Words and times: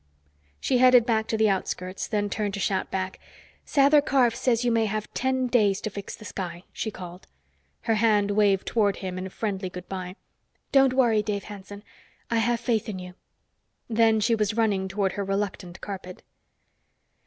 She 0.59 0.79
headed 0.79 1.05
back 1.05 1.27
to 1.27 1.37
the 1.37 1.47
outskirts, 1.47 2.07
then 2.07 2.27
turned 2.27 2.55
to 2.55 2.59
shout 2.59 2.89
back. 2.89 3.19
"Sather 3.67 4.03
Karf 4.03 4.35
says 4.35 4.65
you 4.65 4.71
may 4.71 4.87
have 4.87 5.07
ten 5.13 5.45
days 5.45 5.79
to 5.81 5.91
fix 5.91 6.15
the 6.15 6.25
sky," 6.25 6.63
she 6.73 6.89
called. 6.89 7.27
Her 7.81 7.93
hand 7.93 8.31
waved 8.31 8.65
toward 8.65 8.95
him 8.95 9.19
in 9.19 9.29
friendly 9.29 9.69
good 9.69 9.87
bye. 9.87 10.15
"Don't 10.71 10.93
worry, 10.93 11.21
Dave 11.21 11.43
Hanson. 11.43 11.83
I 12.31 12.37
have 12.39 12.59
faith 12.59 12.89
in 12.89 12.97
you." 12.97 13.13
Then 13.87 14.19
she 14.19 14.33
was 14.33 14.57
running 14.57 14.87
toward 14.87 15.11
her 15.11 15.23
reluctant 15.23 15.79
carpet. 15.81 16.23